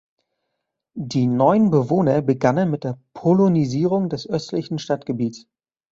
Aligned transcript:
Die 0.95 1.27
neuen 1.27 1.69
Bewohner 1.69 2.23
begannen 2.23 2.71
mit 2.71 2.85
der 2.85 2.97
"Polonisierung" 3.13 4.09
des 4.09 4.27
östlichen 4.27 4.79
Stadtgebiets. 4.79 5.45